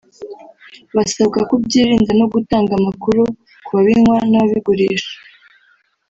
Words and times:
basabwa 0.95 1.39
kubyirinda 1.49 2.11
no 2.19 2.25
gutanga 2.33 2.71
amakuru 2.79 3.21
ku 3.65 3.69
babinywa 3.75 4.17
n’ababigurisha 4.29 5.13